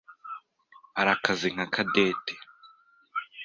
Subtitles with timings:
[0.99, 2.33] arakaze nka Cadette.